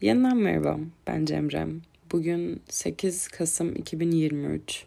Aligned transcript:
Yeniden 0.00 0.36
merhaba, 0.36 0.78
ben 1.06 1.24
Cemrem. 1.24 1.82
Bugün 2.12 2.60
8 2.68 3.28
Kasım 3.28 3.76
2023 3.76 4.84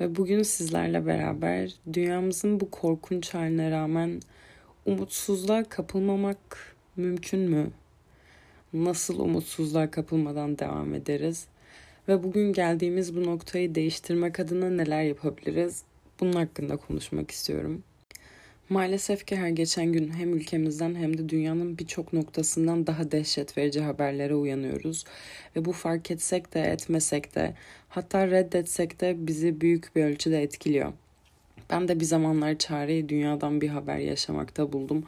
ve 0.00 0.16
bugün 0.16 0.42
sizlerle 0.42 1.06
beraber 1.06 1.74
dünyamızın 1.92 2.60
bu 2.60 2.70
korkunç 2.70 3.34
haline 3.34 3.70
rağmen 3.70 4.20
umutsuzluğa 4.86 5.64
kapılmamak 5.64 6.76
mümkün 6.96 7.40
mü? 7.40 7.70
Nasıl 8.72 9.18
umutsuzluğa 9.18 9.90
kapılmadan 9.90 10.58
devam 10.58 10.94
ederiz? 10.94 11.46
Ve 12.08 12.22
bugün 12.22 12.52
geldiğimiz 12.52 13.16
bu 13.16 13.24
noktayı 13.24 13.74
değiştirmek 13.74 14.40
adına 14.40 14.70
neler 14.70 15.02
yapabiliriz? 15.02 15.82
Bunun 16.20 16.32
hakkında 16.32 16.76
konuşmak 16.76 17.30
istiyorum. 17.30 17.82
Maalesef 18.68 19.26
ki 19.26 19.36
her 19.36 19.48
geçen 19.48 19.92
gün 19.92 20.12
hem 20.12 20.34
ülkemizden 20.34 20.94
hem 20.94 21.18
de 21.18 21.28
dünyanın 21.28 21.78
birçok 21.78 22.12
noktasından 22.12 22.86
daha 22.86 23.10
dehşet 23.10 23.58
verici 23.58 23.80
haberlere 23.80 24.34
uyanıyoruz. 24.34 25.04
Ve 25.56 25.64
bu 25.64 25.72
fark 25.72 26.10
etsek 26.10 26.54
de 26.54 26.60
etmesek 26.60 27.34
de 27.34 27.54
hatta 27.88 28.30
reddetsek 28.30 29.00
de 29.00 29.16
bizi 29.18 29.60
büyük 29.60 29.96
bir 29.96 30.04
ölçüde 30.04 30.42
etkiliyor. 30.42 30.92
Ben 31.70 31.88
de 31.88 32.00
bir 32.00 32.04
zamanlar 32.04 32.58
çareyi 32.58 33.08
dünyadan 33.08 33.60
bir 33.60 33.68
haber 33.68 33.98
yaşamakta 33.98 34.72
buldum. 34.72 35.04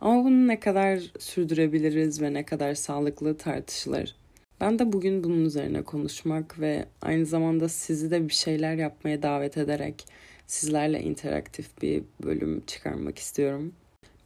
Ama 0.00 0.24
bunu 0.24 0.48
ne 0.48 0.60
kadar 0.60 1.00
sürdürebiliriz 1.18 2.22
ve 2.22 2.32
ne 2.32 2.44
kadar 2.44 2.74
sağlıklı 2.74 3.36
tartışılır. 3.36 4.16
Ben 4.60 4.78
de 4.78 4.92
bugün 4.92 5.24
bunun 5.24 5.44
üzerine 5.44 5.82
konuşmak 5.82 6.60
ve 6.60 6.84
aynı 7.02 7.26
zamanda 7.26 7.68
sizi 7.68 8.10
de 8.10 8.28
bir 8.28 8.34
şeyler 8.34 8.74
yapmaya 8.74 9.22
davet 9.22 9.56
ederek 9.56 10.06
sizlerle 10.50 11.02
interaktif 11.02 11.82
bir 11.82 12.02
bölüm 12.24 12.62
çıkarmak 12.66 13.18
istiyorum. 13.18 13.72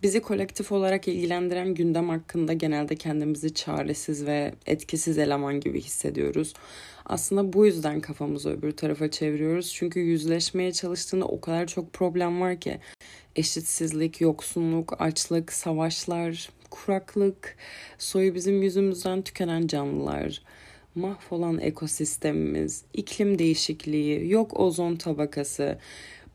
Bizi 0.03 0.21
kolektif 0.21 0.73
olarak 0.73 1.09
ilgilendiren 1.09 1.75
gündem 1.75 2.09
hakkında 2.09 2.53
genelde 2.53 2.97
kendimizi 2.97 3.55
çaresiz 3.55 4.27
ve 4.27 4.55
etkisiz 4.67 5.19
eleman 5.19 5.61
gibi 5.61 5.81
hissediyoruz. 5.81 6.55
Aslında 7.07 7.53
bu 7.53 7.67
yüzden 7.67 8.01
kafamızı 8.01 8.51
öbür 8.51 8.73
tarafa 8.73 9.11
çeviriyoruz. 9.11 9.73
Çünkü 9.73 10.01
yüzleşmeye 10.01 10.73
çalıştığında 10.73 11.25
o 11.25 11.41
kadar 11.41 11.67
çok 11.67 11.93
problem 11.93 12.41
var 12.41 12.61
ki. 12.61 12.79
Eşitsizlik, 13.37 14.21
yoksunluk, 14.21 15.01
açlık, 15.01 15.53
savaşlar, 15.53 16.51
kuraklık, 16.71 17.57
soyu 17.99 18.35
bizim 18.35 18.63
yüzümüzden 18.63 19.23
tükenen 19.23 19.67
canlılar, 19.67 20.43
mahvolan 20.95 21.59
ekosistemimiz, 21.59 22.85
iklim 22.93 23.39
değişikliği, 23.39 24.31
yok 24.31 24.61
ozon 24.61 24.97
tabakası, 24.97 25.79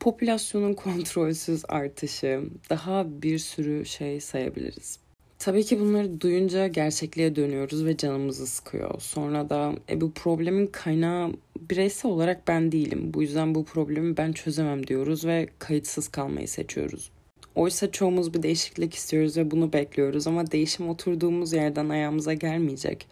popülasyonun 0.00 0.74
kontrolsüz 0.84 1.62
artışı, 1.68 2.40
daha 2.70 3.22
bir 3.22 3.38
sürü 3.38 3.86
şey 3.86 4.20
sayabiliriz. 4.20 4.98
Tabii 5.38 5.64
ki 5.64 5.80
bunları 5.80 6.20
duyunca 6.20 6.66
gerçekliğe 6.66 7.36
dönüyoruz 7.36 7.84
ve 7.84 7.96
canımızı 7.96 8.46
sıkıyor. 8.46 9.00
Sonra 9.00 9.50
da 9.50 9.72
e, 9.90 10.00
bu 10.00 10.12
problemin 10.12 10.66
kaynağı 10.66 11.32
bireysel 11.70 12.10
olarak 12.10 12.48
ben 12.48 12.72
değilim. 12.72 13.14
Bu 13.14 13.22
yüzden 13.22 13.54
bu 13.54 13.64
problemi 13.64 14.16
ben 14.16 14.32
çözemem 14.32 14.86
diyoruz 14.86 15.24
ve 15.24 15.48
kayıtsız 15.58 16.08
kalmayı 16.08 16.48
seçiyoruz. 16.48 17.10
Oysa 17.54 17.90
çoğumuz 17.90 18.34
bir 18.34 18.42
değişiklik 18.42 18.94
istiyoruz 18.94 19.36
ve 19.36 19.50
bunu 19.50 19.72
bekliyoruz 19.72 20.26
ama 20.26 20.50
değişim 20.50 20.88
oturduğumuz 20.88 21.52
yerden 21.52 21.88
ayağımıza 21.88 22.34
gelmeyecek. 22.34 23.06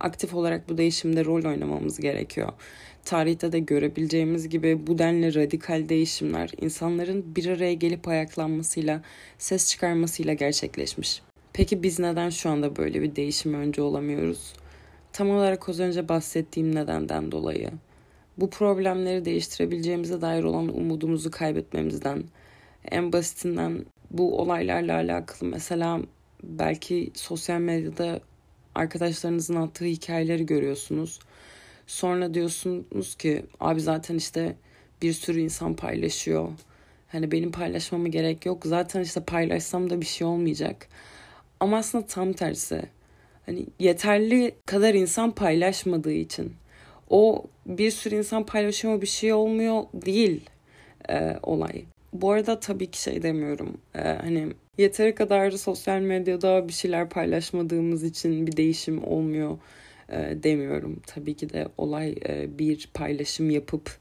Aktif 0.00 0.34
olarak 0.34 0.68
bu 0.68 0.78
değişimde 0.78 1.24
rol 1.24 1.44
oynamamız 1.44 2.00
gerekiyor. 2.00 2.48
Tarihte 3.04 3.52
de 3.52 3.58
görebileceğimiz 3.58 4.48
gibi 4.48 4.86
bu 4.86 4.98
denli 4.98 5.34
radikal 5.34 5.88
değişimler 5.88 6.50
insanların 6.60 7.36
bir 7.36 7.46
araya 7.46 7.74
gelip 7.74 8.08
ayaklanmasıyla, 8.08 9.02
ses 9.38 9.70
çıkarmasıyla 9.70 10.34
gerçekleşmiş. 10.34 11.22
Peki 11.52 11.82
biz 11.82 11.98
neden 11.98 12.30
şu 12.30 12.50
anda 12.50 12.76
böyle 12.76 13.02
bir 13.02 13.16
değişim 13.16 13.54
önce 13.54 13.82
olamıyoruz? 13.82 14.52
Tam 15.12 15.30
olarak 15.30 15.68
az 15.68 15.80
önce 15.80 16.08
bahsettiğim 16.08 16.74
nedenden 16.74 17.32
dolayı. 17.32 17.70
Bu 18.38 18.50
problemleri 18.50 19.24
değiştirebileceğimize 19.24 20.20
dair 20.20 20.44
olan 20.44 20.76
umudumuzu 20.76 21.30
kaybetmemizden, 21.30 22.24
en 22.90 23.12
basitinden 23.12 23.84
bu 24.10 24.38
olaylarla 24.38 24.94
alakalı 24.94 25.50
mesela 25.50 26.00
belki 26.42 27.10
sosyal 27.14 27.60
medyada 27.60 28.20
arkadaşlarınızın 28.74 29.56
attığı 29.56 29.84
hikayeleri 29.84 30.46
görüyorsunuz. 30.46 31.18
Sonra 31.86 32.34
diyorsunuz 32.34 33.14
ki 33.14 33.46
abi 33.60 33.80
zaten 33.80 34.16
işte 34.16 34.56
bir 35.02 35.12
sürü 35.12 35.40
insan 35.40 35.76
paylaşıyor. 35.76 36.48
Hani 37.08 37.32
benim 37.32 37.52
paylaşmama 37.52 38.08
gerek 38.08 38.46
yok. 38.46 38.62
Zaten 38.66 39.00
işte 39.00 39.20
paylaşsam 39.24 39.90
da 39.90 40.00
bir 40.00 40.06
şey 40.06 40.26
olmayacak. 40.26 40.88
Ama 41.60 41.76
aslında 41.76 42.06
tam 42.06 42.32
tersi. 42.32 42.82
Hani 43.46 43.66
yeterli 43.78 44.54
kadar 44.66 44.94
insan 44.94 45.30
paylaşmadığı 45.30 46.12
için 46.12 46.54
o 47.10 47.44
bir 47.66 47.90
sürü 47.90 48.16
insan 48.16 48.46
paylaşıyor 48.46 49.00
bir 49.00 49.06
şey 49.06 49.32
olmuyor 49.32 49.82
değil 49.94 50.50
e, 51.08 51.36
olay. 51.42 51.84
Bu 52.12 52.30
arada 52.30 52.60
tabii 52.60 52.90
ki 52.90 53.02
şey 53.02 53.22
demiyorum. 53.22 53.78
E, 53.94 54.02
hani 54.02 54.48
yeteri 54.78 55.14
kadar 55.14 55.50
sosyal 55.50 56.00
medyada 56.00 56.68
bir 56.68 56.72
şeyler 56.72 57.08
paylaşmadığımız 57.08 58.04
için 58.04 58.46
bir 58.46 58.56
değişim 58.56 59.04
olmuyor 59.04 59.58
e, 60.08 60.42
demiyorum. 60.42 61.00
Tabii 61.06 61.34
ki 61.34 61.50
de 61.50 61.68
olay 61.78 62.14
e, 62.28 62.58
bir 62.58 62.90
paylaşım 62.94 63.50
yapıp 63.50 63.98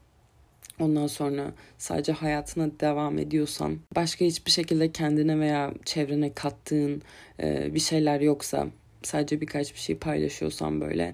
ondan 0.80 1.08
sonra 1.08 1.52
sadece 1.78 2.12
hayatına 2.12 2.70
devam 2.80 3.20
ediyorsan 3.20 3.80
başka 3.96 4.26
hiçbir 4.26 4.52
şekilde 4.52 4.92
kendine 4.92 5.40
veya 5.40 5.74
çevrene 5.86 6.34
kattığın 6.34 7.02
e, 7.40 7.74
bir 7.74 7.80
şeyler 7.80 8.22
yoksa 8.22 8.68
sadece 9.04 9.42
birkaç 9.42 9.74
bir 9.74 9.80
şey 9.80 9.98
paylaşıyorsan 9.98 10.82
böyle 10.82 11.14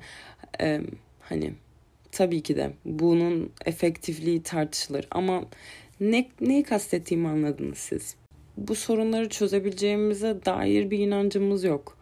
e, 0.62 0.82
hani 1.22 1.54
tabii 2.12 2.42
ki 2.42 2.56
de 2.56 2.74
bunun 2.86 3.52
efektifliği 3.66 4.44
tartışılır 4.44 5.08
ama 5.12 5.44
ne, 6.00 6.30
neyi 6.42 6.64
kastettiğimi 6.64 7.28
anladınız 7.28 7.78
siz. 7.78 8.16
Bu 8.58 8.76
sorunları 8.76 9.30
çözebileceğimize 9.30 10.38
dair 10.46 10.92
bir 10.92 11.00
inancımız 11.00 11.64
yok. 11.64 11.98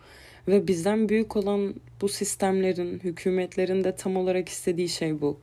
Ve 0.48 0.68
bizden 0.68 1.10
büyük 1.10 1.36
olan 1.36 1.76
bu 2.02 2.10
sistemlerin, 2.10 3.00
hükümetlerin 3.00 3.84
de 3.84 3.96
tam 3.96 4.18
olarak 4.18 4.50
istediği 4.50 4.90
şey 4.90 5.22
bu. 5.22 5.40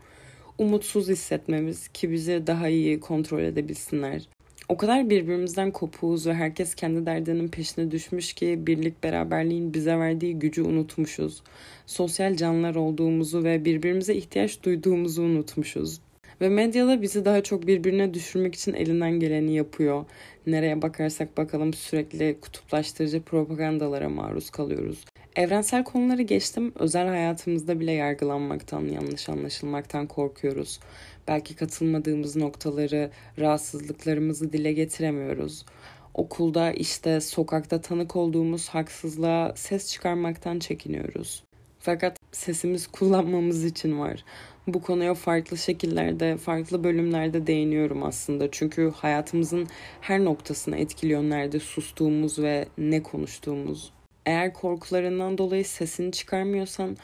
Umutsuz 0.58 1.08
hissetmemiz 1.08 1.88
ki 1.88 2.10
bizi 2.10 2.46
daha 2.46 2.68
iyi 2.68 3.00
kontrol 3.00 3.42
edebilsinler. 3.42 4.28
O 4.68 4.76
kadar 4.76 5.10
birbirimizden 5.10 5.70
kopuğuz 5.70 6.26
ve 6.26 6.34
herkes 6.34 6.74
kendi 6.74 7.06
derdinin 7.06 7.48
peşine 7.48 7.90
düşmüş 7.90 8.32
ki 8.32 8.58
birlik 8.66 9.02
beraberliğin 9.02 9.74
bize 9.74 9.98
verdiği 9.98 10.38
gücü 10.38 10.62
unutmuşuz. 10.62 11.42
Sosyal 11.86 12.36
canlılar 12.36 12.74
olduğumuzu 12.74 13.44
ve 13.44 13.64
birbirimize 13.64 14.14
ihtiyaç 14.14 14.62
duyduğumuzu 14.62 15.22
unutmuşuz. 15.22 16.00
Ve 16.42 16.48
medyada 16.48 17.02
bizi 17.02 17.24
daha 17.24 17.42
çok 17.42 17.66
birbirine 17.66 18.14
düşürmek 18.14 18.54
için 18.54 18.74
elinden 18.74 19.20
geleni 19.20 19.54
yapıyor. 19.54 20.04
Nereye 20.46 20.82
bakarsak 20.82 21.36
bakalım 21.36 21.74
sürekli 21.74 22.40
kutuplaştırıcı 22.40 23.22
propagandalara 23.22 24.08
maruz 24.08 24.50
kalıyoruz. 24.50 25.04
Evrensel 25.36 25.84
konuları 25.84 26.22
geçtim, 26.22 26.72
özel 26.78 27.08
hayatımızda 27.08 27.80
bile 27.80 27.92
yargılanmaktan, 27.92 28.88
yanlış 28.88 29.28
anlaşılmaktan 29.28 30.06
korkuyoruz. 30.06 30.80
Belki 31.28 31.56
katılmadığımız 31.56 32.36
noktaları, 32.36 33.10
rahatsızlıklarımızı 33.38 34.52
dile 34.52 34.72
getiremiyoruz. 34.72 35.66
Okulda, 36.14 36.72
işte, 36.72 37.20
sokakta 37.20 37.80
tanık 37.80 38.16
olduğumuz 38.16 38.68
haksızlığa 38.68 39.52
ses 39.56 39.92
çıkarmaktan 39.92 40.58
çekiniyoruz. 40.58 41.44
Fakat 41.78 42.16
sesimiz 42.32 42.86
kullanmamız 42.86 43.64
için 43.64 43.98
var 43.98 44.24
bu 44.66 44.82
konuya 44.82 45.14
farklı 45.14 45.56
şekillerde, 45.58 46.36
farklı 46.36 46.84
bölümlerde 46.84 47.46
değiniyorum 47.46 48.02
aslında. 48.02 48.50
Çünkü 48.50 48.92
hayatımızın 48.96 49.68
her 50.00 50.24
noktasını 50.24 50.76
etkiliyor 50.76 51.22
nerede 51.22 51.60
sustuğumuz 51.60 52.38
ve 52.38 52.66
ne 52.78 53.02
konuştuğumuz. 53.02 53.92
Eğer 54.26 54.52
korkularından 54.52 55.38
dolayı 55.38 55.64
sesini 55.64 56.12
çıkarmıyorsan 56.12 56.96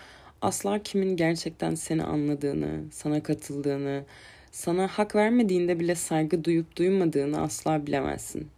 asla 0.43 0.83
kimin 0.83 1.17
gerçekten 1.17 1.75
seni 1.75 2.05
anladığını, 2.05 2.85
sana 2.93 3.23
katıldığını, 3.23 4.05
sana 4.53 4.89
hak 4.89 5.15
vermediğinde 5.15 5.81
bile 5.81 5.95
saygı 5.95 6.45
duyup 6.45 6.77
duymadığını 6.77 7.41
asla 7.41 7.87
bilemezsin. 7.87 8.49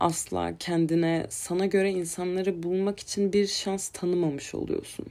Asla 0.00 0.58
kendine 0.58 1.26
sana 1.28 1.66
göre 1.66 1.90
insanları 1.90 2.62
bulmak 2.62 3.00
için 3.00 3.32
bir 3.32 3.46
şans 3.46 3.88
tanımamış 3.88 4.54
oluyorsun. 4.54 5.06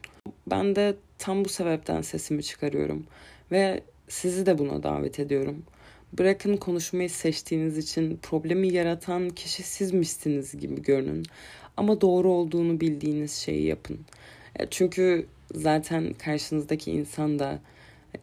Ben 0.47 0.75
de 0.75 0.95
tam 1.19 1.45
bu 1.45 1.50
sebepten 1.50 2.01
sesimi 2.01 2.44
çıkarıyorum 2.44 3.06
ve 3.51 3.81
sizi 4.07 4.45
de 4.45 4.57
buna 4.57 4.83
davet 4.83 5.19
ediyorum. 5.19 5.63
Bırakın 6.13 6.57
konuşmayı 6.57 7.10
seçtiğiniz 7.10 7.77
için 7.77 8.19
problemi 8.21 8.74
yaratan 8.74 9.30
kişi 9.30 9.63
sizmişsiniz 9.63 10.60
gibi 10.60 10.81
görünün. 10.81 11.25
Ama 11.77 12.01
doğru 12.01 12.31
olduğunu 12.31 12.80
bildiğiniz 12.80 13.33
şeyi 13.33 13.66
yapın. 13.66 14.00
E, 14.60 14.68
çünkü 14.69 15.25
zaten 15.54 16.13
karşınızdaki 16.13 16.92
insan 16.92 17.39
da 17.39 17.60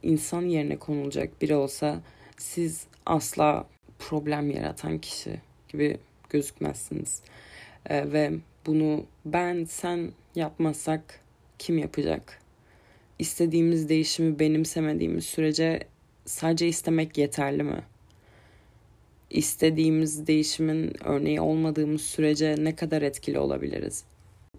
insan 0.02 0.42
yerine 0.42 0.76
konulacak 0.76 1.42
biri 1.42 1.54
olsa 1.54 2.00
siz 2.38 2.86
asla 3.06 3.66
problem 3.98 4.50
yaratan 4.50 4.98
kişi 4.98 5.40
gibi 5.68 5.98
gözükmezsiniz. 6.30 7.22
Ee, 7.90 8.12
ve 8.12 8.32
bunu 8.66 9.04
ben 9.24 9.64
sen 9.64 10.12
yapmasak 10.34 11.20
kim 11.58 11.78
yapacak? 11.78 12.45
İstediğimiz 13.18 13.88
değişimi 13.88 14.38
benimsemediğimiz 14.38 15.24
sürece 15.26 15.80
sadece 16.24 16.68
istemek 16.68 17.18
yeterli 17.18 17.62
mi? 17.62 17.82
İstediğimiz 19.30 20.26
değişimin 20.26 20.92
örneği 21.04 21.40
olmadığımız 21.40 22.02
sürece 22.02 22.54
ne 22.58 22.76
kadar 22.76 23.02
etkili 23.02 23.38
olabiliriz? 23.38 24.04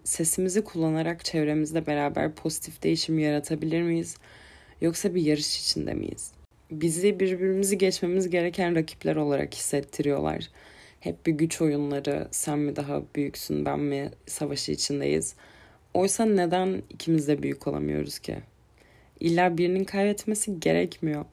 Sesimizi 0.04 0.64
kullanarak 0.64 1.24
çevremizle 1.24 1.86
beraber 1.86 2.34
pozitif 2.34 2.82
değişim 2.82 3.18
yaratabilir 3.18 3.82
miyiz? 3.82 4.16
Yoksa 4.80 5.14
bir 5.14 5.22
yarış 5.22 5.60
içinde 5.60 5.94
miyiz? 5.94 6.32
Bizi 6.70 7.20
birbirimizi 7.20 7.78
geçmemiz 7.78 8.30
gereken 8.30 8.74
rakipler 8.74 9.16
olarak 9.16 9.54
hissettiriyorlar. 9.54 10.48
Hep 11.00 11.26
bir 11.26 11.32
güç 11.32 11.60
oyunları, 11.60 12.28
sen 12.30 12.58
mi 12.58 12.76
daha 12.76 13.02
büyüksün, 13.14 13.64
ben 13.64 13.80
mi 13.80 14.10
savaşı 14.26 14.72
içindeyiz. 14.72 15.34
Oysa 15.98 16.24
neden 16.24 16.82
ikimiz 16.90 17.28
de 17.28 17.42
büyük 17.42 17.66
olamıyoruz 17.66 18.18
ki? 18.18 18.36
İlla 19.20 19.58
birinin 19.58 19.84
kaybetmesi 19.84 20.60
gerekmiyor. 20.60 21.24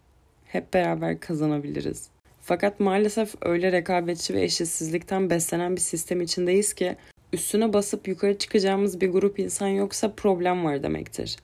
Hep 0.45 0.73
beraber 0.73 1.19
kazanabiliriz. 1.19 2.09
Fakat 2.41 2.79
maalesef 2.79 3.35
öyle 3.41 3.71
rekabetçi 3.71 4.33
ve 4.33 4.43
eşitsizlikten 4.43 5.29
beslenen 5.29 5.75
bir 5.75 5.81
sistem 5.81 6.21
içindeyiz 6.21 6.73
ki 6.73 6.95
üstüne 7.33 7.73
basıp 7.73 8.07
yukarı 8.07 8.37
çıkacağımız 8.37 9.01
bir 9.01 9.09
grup 9.09 9.39
insan 9.39 9.67
yoksa 9.67 10.11
problem 10.11 10.65
var 10.65 10.83
demektir. 10.83 11.37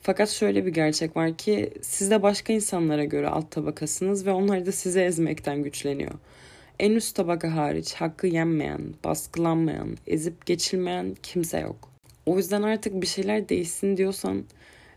Fakat 0.00 0.28
şöyle 0.28 0.66
bir 0.66 0.72
gerçek 0.72 1.16
var 1.16 1.36
ki 1.36 1.70
siz 1.82 2.10
de 2.10 2.22
başka 2.22 2.52
insanlara 2.52 3.04
göre 3.04 3.28
alt 3.28 3.50
tabakasınız 3.50 4.26
ve 4.26 4.30
onlar 4.30 4.66
da 4.66 4.72
sizi 4.72 5.00
ezmekten 5.00 5.62
güçleniyor. 5.62 6.14
En 6.78 6.92
üst 6.92 7.16
tabaka 7.16 7.56
hariç 7.56 7.94
hakkı 7.94 8.26
yenmeyen, 8.26 8.80
baskılanmayan, 9.04 9.96
ezip 10.06 10.46
geçilmeyen 10.46 11.16
kimse 11.22 11.60
yok. 11.60 11.87
O 12.28 12.36
yüzden 12.36 12.62
artık 12.62 13.02
bir 13.02 13.06
şeyler 13.06 13.48
değişsin 13.48 13.96
diyorsan 13.96 14.44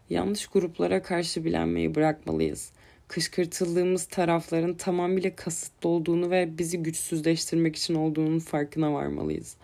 yanlış 0.10 0.48
gruplara 0.48 1.01
karşı 1.01 1.45
bilenmeyi 1.45 1.95
bırakmalıyız. 1.95 2.72
Kışkırtıldığımız 3.07 4.06
tarafların 4.06 4.74
tamamıyla 4.74 5.36
kasıtlı 5.36 5.89
olduğunu 5.89 6.31
ve 6.31 6.57
bizi 6.57 6.83
güçsüzleştirmek 6.83 7.75
için 7.75 7.95
olduğunun 7.95 8.39
farkına 8.39 8.94
varmalıyız. 8.94 9.56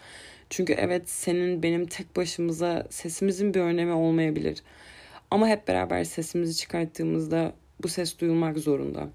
Çünkü 0.49 0.73
evet 0.73 1.09
senin 1.09 1.63
benim 1.63 1.85
tek 1.85 2.15
başımıza 2.15 2.87
sesimizin 2.89 3.53
bir 3.53 3.59
önemi 3.59 3.93
olmayabilir. 3.93 4.63
Ama 5.31 5.47
hep 5.47 5.67
beraber 5.67 6.03
sesimizi 6.03 6.55
çıkarttığımızda 6.55 7.53
bu 7.83 7.87
ses 7.87 8.19
duyulmak 8.19 8.57
zorunda. 8.57 9.09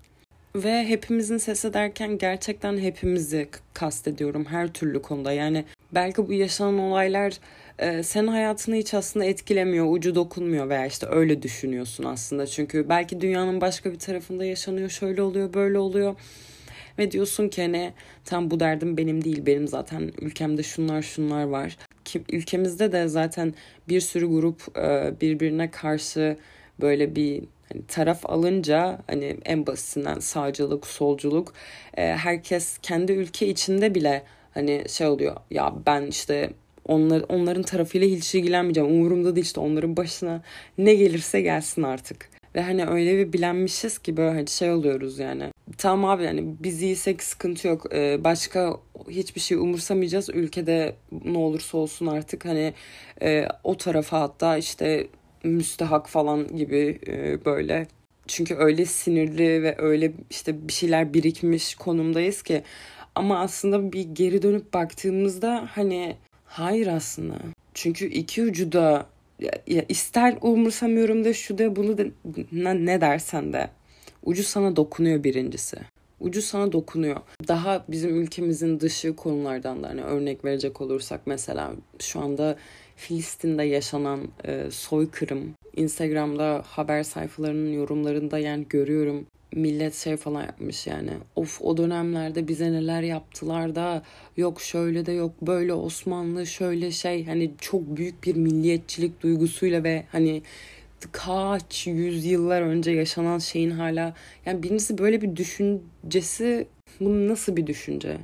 Ve 0.55 0.84
hepimizin 0.84 1.38
sesi 1.38 1.75
derken 1.75 2.19
gerçekten 2.19 2.78
hepimizi 2.78 3.48
kastediyorum 3.75 4.44
her 4.44 4.72
türlü 4.72 5.02
konuda. 5.02 5.32
Yani 5.32 5.64
belki 5.94 6.28
bu 6.28 6.32
yaşanan 6.32 6.78
olaylar 6.78 7.38
e, 7.78 8.02
senin 8.02 8.28
hayatını 8.28 8.74
hiç 8.74 8.94
aslında 8.94 9.24
etkilemiyor, 9.24 9.86
ucu 9.90 10.14
dokunmuyor 10.14 10.69
veya 10.69 10.86
işte 10.86 11.06
öyle 11.10 11.42
düşünüyorsun 11.42 12.04
aslında. 12.04 12.46
Çünkü 12.46 12.88
belki 12.88 13.20
dünyanın 13.20 13.60
başka 13.60 13.92
bir 13.92 13.98
tarafında 13.98 14.44
yaşanıyor, 14.44 14.88
şöyle 14.88 15.22
oluyor, 15.22 15.54
böyle 15.54 15.78
oluyor. 15.78 16.14
Ve 16.98 17.10
diyorsun 17.10 17.48
ki 17.48 17.62
hani 17.62 17.92
tam 18.24 18.50
bu 18.50 18.60
derdim 18.60 18.96
benim 18.96 19.24
değil, 19.24 19.46
benim 19.46 19.69
zaten 19.69 20.12
ülkemde 20.20 20.62
şunlar 20.62 21.02
şunlar 21.02 21.44
var. 21.44 21.76
Ki, 22.04 22.22
ülkemizde 22.32 22.92
de 22.92 23.08
zaten 23.08 23.54
bir 23.88 24.00
sürü 24.00 24.26
grup 24.26 24.78
e, 24.78 25.14
birbirine 25.20 25.70
karşı 25.70 26.36
böyle 26.80 27.16
bir 27.16 27.42
hani 27.72 27.86
taraf 27.86 28.26
alınca 28.26 28.98
hani 29.06 29.36
en 29.44 29.66
basitinden 29.66 30.19
sağcılık, 30.19 30.86
solculuk 30.86 31.52
e, 31.96 32.02
herkes 32.06 32.78
kendi 32.78 33.12
ülke 33.12 33.48
içinde 33.48 33.94
bile 33.94 34.22
hani 34.54 34.84
şey 34.88 35.06
oluyor 35.06 35.36
ya 35.50 35.74
ben 35.86 36.06
işte 36.06 36.50
onlar, 36.88 37.25
onların 37.29 37.62
tarafıyla 37.62 38.08
hiç 38.08 38.34
ilgilenmeyeceğim. 38.34 38.90
Umurumda 38.90 39.37
değil 39.37 39.46
işte 39.46 39.61
onların 39.61 39.96
başına 39.96 40.43
ne 40.79 40.94
gelirse 40.94 41.40
gelsin 41.40 41.82
artık. 41.82 42.29
Ve 42.55 42.62
hani 42.62 42.87
öyle 42.87 43.19
bir 43.19 43.32
bilenmişiz 43.32 43.99
ki 43.99 44.17
böyle 44.17 44.34
hani 44.34 44.49
şey 44.49 44.70
oluyoruz 44.70 45.19
yani. 45.19 45.44
Tamam 45.79 46.11
abi 46.11 46.25
yani 46.25 46.55
biz 46.61 46.82
iyiysek 46.82 47.23
sıkıntı 47.23 47.69
yok. 47.69 47.87
Ee, 47.94 48.25
başka 48.25 48.76
hiçbir 49.08 49.40
şey 49.40 49.56
umursamayacağız. 49.56 50.29
Ülkede 50.29 50.94
ne 51.25 51.38
olursa 51.38 51.79
olsun 51.79 52.06
artık 52.06 52.44
hani 52.44 52.75
e, 53.23 53.49
o 53.64 53.76
tarafa 53.76 54.20
hatta 54.20 54.56
işte 54.56 55.06
müstehak 55.44 56.08
falan 56.08 56.56
gibi 56.56 56.99
e, 57.06 57.44
böyle. 57.44 57.87
Çünkü 58.26 58.55
öyle 58.55 58.84
sinirli 58.84 59.62
ve 59.62 59.75
öyle 59.79 60.12
işte 60.31 60.69
bir 60.69 60.73
şeyler 60.73 61.14
birikmiş 61.14 61.75
konumdayız 61.75 62.43
ki. 62.43 62.62
Ama 63.14 63.40
aslında 63.40 63.93
bir 63.93 64.02
geri 64.02 64.43
dönüp 64.43 64.75
baktığımızda 64.75 65.69
hani 65.70 66.17
hayır 66.52 66.87
aslında. 66.87 67.34
Çünkü 67.75 68.06
iki 68.06 68.43
ucu 68.43 68.72
da 68.72 69.06
ya, 69.66 69.84
ister 69.88 70.37
umursamıyorum 70.40 71.25
da 71.25 71.34
şu 71.34 71.58
da 71.58 71.76
bunu 71.76 71.99
da 71.99 72.04
ne 72.72 73.00
dersen 73.00 73.52
de 73.52 73.70
ucu 74.25 74.43
sana 74.43 74.76
dokunuyor 74.76 75.25
birincisi. 75.25 75.76
Ucu 76.20 76.43
sana 76.43 76.72
dokunuyor. 76.72 77.16
Daha 77.49 77.84
bizim 77.88 78.20
ülkemizin 78.22 78.81
dışı 78.81 79.16
konulardan 79.16 79.82
da 79.82 79.88
hani 79.88 80.02
örnek 80.02 80.44
verecek 80.44 80.81
olursak 80.81 81.20
mesela 81.26 81.72
şu 81.99 82.20
anda 82.20 82.56
Filistin'de 82.96 83.62
yaşanan 83.62 84.20
e, 84.44 84.70
soykırım 84.70 85.55
Instagram'da 85.76 86.62
haber 86.66 87.02
sayfalarının 87.02 87.72
yorumlarında 87.72 88.38
yani 88.38 88.66
görüyorum 88.69 89.26
millet 89.52 89.94
şey 89.94 90.16
falan 90.16 90.43
yapmış 90.43 90.87
yani. 90.87 91.10
Of 91.37 91.62
o 91.62 91.76
dönemlerde 91.76 92.49
bize 92.49 92.72
neler 92.72 93.02
yaptılar 93.02 93.75
da 93.75 94.02
yok 94.37 94.60
şöyle 94.60 95.06
de 95.06 95.12
yok 95.12 95.32
böyle 95.43 95.75
Osmanlı 95.75 96.46
şöyle 96.46 96.90
şey 96.90 97.26
hani 97.26 97.50
çok 97.60 97.96
büyük 97.96 98.25
bir 98.25 98.37
milliyetçilik 98.37 99.22
duygusuyla 99.22 99.84
ve 99.84 100.04
hani 100.12 100.43
kaç 101.12 101.87
yüzyıllar 101.87 102.62
önce 102.62 102.90
yaşanan 102.90 103.38
şeyin 103.38 103.70
hala 103.70 104.14
yani 104.46 104.62
birincisi 104.62 104.99
böyle 104.99 105.22
bir 105.22 105.37
düşüncesi 105.37 106.66
bu 107.00 107.28
nasıl 107.28 107.56
bir 107.56 107.66
düşünce? 107.66 108.19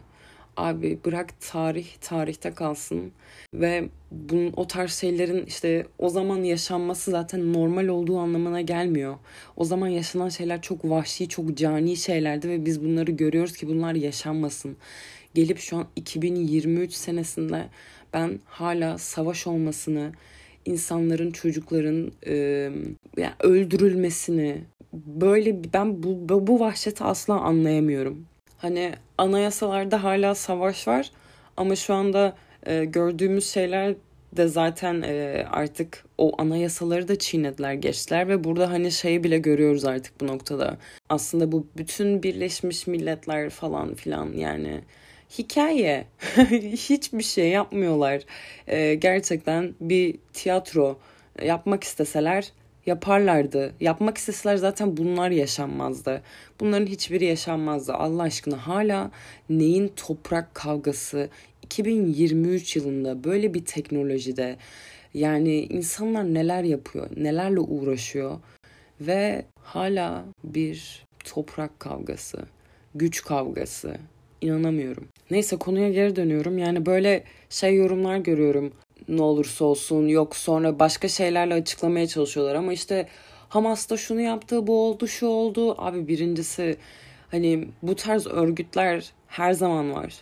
Abi 0.59 0.99
bırak 1.05 1.41
tarih 1.41 1.87
tarihte 2.01 2.55
kalsın 2.55 3.13
ve 3.55 3.89
bunun 4.11 4.53
o 4.57 4.67
tarz 4.67 4.93
şeylerin 4.93 5.47
işte 5.47 5.87
o 5.99 6.09
zaman 6.09 6.43
yaşanması 6.43 7.11
zaten 7.11 7.53
normal 7.53 7.89
olduğu 7.89 8.19
anlamına 8.19 8.61
gelmiyor. 8.61 9.17
O 9.57 9.65
zaman 9.65 9.89
yaşanan 9.89 10.29
şeyler 10.29 10.63
çok 10.63 10.85
vahşi, 10.85 11.29
çok 11.29 11.57
cani 11.57 11.97
şeylerdi 11.97 12.49
ve 12.49 12.67
biz 12.67 12.85
bunları 12.85 13.11
görüyoruz 13.11 13.57
ki 13.57 13.69
bunlar 13.69 13.95
yaşanmasın. 13.95 14.77
Gelip 15.35 15.59
şu 15.59 15.77
an 15.77 15.87
2023 15.97 16.93
senesinde 16.93 17.67
ben 18.13 18.39
hala 18.45 18.99
savaş 18.99 19.47
olmasını, 19.47 20.13
insanların, 20.65 21.31
çocukların 21.31 22.13
e, 22.27 22.35
yani 23.17 23.35
öldürülmesini 23.41 24.65
böyle 24.93 25.73
ben 25.73 26.03
bu 26.03 26.47
bu 26.47 26.61
vahşeti 26.61 27.05
asla 27.05 27.41
anlayamıyorum. 27.41 28.27
Hani 28.59 28.93
anayasalarda 29.19 30.05
hala 30.05 30.35
savaş 30.35 30.89
var 30.89 31.11
ama 31.57 31.77
şu 31.77 31.95
anda 31.95 32.37
e, 32.67 32.85
gördüğümüz 32.85 33.51
şeyler 33.51 33.95
de 34.33 34.49
zaten 34.49 35.03
e, 35.03 35.47
artık 35.51 36.05
o 36.19 36.43
anayasaları 36.43 37.09
da 37.09 37.19
çiğnediler 37.19 37.73
geçtiler 37.73 38.29
ve 38.29 38.45
burada 38.45 38.71
hani 38.71 38.93
şeyi 38.93 39.25
bile 39.25 39.39
görüyoruz 39.39 39.85
artık 39.85 40.21
bu 40.21 40.27
noktada. 40.27 40.77
Aslında 41.09 41.53
bu 41.53 41.67
bütün 41.77 42.23
Birleşmiş 42.23 42.87
Milletler 42.87 43.51
falan 43.51 43.95
filan 43.95 44.33
yani 44.33 44.81
hikaye 45.39 46.07
hiçbir 46.61 47.25
şey 47.25 47.49
yapmıyorlar. 47.49 48.23
E, 48.67 48.95
gerçekten 48.95 49.75
bir 49.81 50.19
tiyatro 50.33 50.99
yapmak 51.43 51.85
isteseler 51.85 52.53
yaparlardı. 52.89 53.75
Yapmak 53.81 54.19
isteseler 54.19 54.57
zaten 54.57 54.97
bunlar 54.97 55.31
yaşanmazdı. 55.31 56.23
Bunların 56.61 56.87
hiçbiri 56.87 57.25
yaşanmazdı. 57.25 57.93
Allah 57.93 58.23
aşkına 58.23 58.67
hala 58.67 59.11
neyin 59.51 59.93
toprak 59.97 60.55
kavgası 60.55 61.29
2023 61.63 62.77
yılında 62.77 63.25
böyle 63.25 63.55
bir 63.55 63.65
teknolojide 63.65 64.57
yani 65.15 65.61
insanlar 65.61 66.35
neler 66.35 66.63
yapıyor, 66.63 67.11
nelerle 67.17 67.61
uğraşıyor 67.61 68.39
ve 69.01 69.45
hala 69.63 70.25
bir 70.45 71.07
toprak 71.25 71.81
kavgası, 71.81 72.39
güç 72.95 73.23
kavgası. 73.23 73.97
İnanamıyorum. 74.41 75.09
Neyse 75.31 75.57
konuya 75.57 75.91
geri 75.91 76.17
dönüyorum. 76.17 76.59
Yani 76.59 76.87
böyle 76.87 77.25
şey 77.51 77.77
yorumlar 77.77 78.19
görüyorum 78.19 78.73
ne 79.09 79.23
olursa 79.23 79.65
olsun 79.65 80.09
yok 80.09 80.37
sonra 80.37 80.79
başka 80.79 81.09
şeylerle 81.09 81.55
açıklamaya 81.55 82.07
çalışıyorlar 82.07 82.55
ama 82.55 82.73
işte 82.73 83.09
Hamas 83.49 83.91
da 83.91 83.97
şunu 83.97 84.21
yaptı 84.21 84.67
bu 84.67 84.83
oldu 84.83 85.09
şu 85.09 85.27
oldu. 85.27 85.75
Abi 85.79 86.09
birincisi 86.09 86.77
hani 87.31 87.69
bu 87.83 87.97
tarz 87.97 88.27
örgütler 88.27 89.13
her 89.27 89.53
zaman 89.53 89.93
var. 89.93 90.15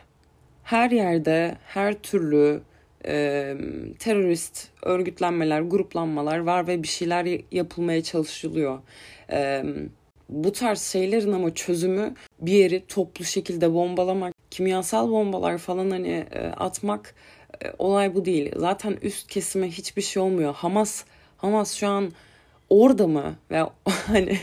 Her 0.63 0.91
yerde 0.91 1.57
her 1.67 1.95
türlü 1.95 2.61
e, 3.07 3.55
terörist 3.99 4.69
örgütlenmeler 4.83 5.61
gruplanmalar 5.61 6.39
var 6.39 6.67
ve 6.67 6.83
bir 6.83 6.89
şeyler 6.89 7.41
yapılmaya 7.53 8.03
çalışılıyor. 8.03 8.79
E, 9.33 9.65
bu 10.29 10.53
tarz 10.53 10.83
şeylerin 10.83 11.33
ama 11.33 11.55
çözümü 11.55 12.15
bir 12.41 12.53
yeri 12.53 12.87
toplu 12.87 13.25
şekilde 13.25 13.75
bombalamak 13.75 14.35
kimyasal 14.51 15.11
bombalar 15.11 15.59
falan 15.59 15.91
hani 15.91 16.27
e, 16.33 16.41
atmak 16.41 17.15
olay 17.79 18.15
bu 18.15 18.25
değil. 18.25 18.53
Zaten 18.57 18.99
üst 19.03 19.29
kesime 19.29 19.69
hiçbir 19.69 20.03
şey 20.03 20.23
olmuyor. 20.23 20.55
Hamas 20.55 21.05
Hamas 21.37 21.75
şu 21.75 21.89
an 21.89 22.13
orada 22.69 23.07
mı? 23.07 23.37
Ve 23.51 23.63
hani 24.07 24.39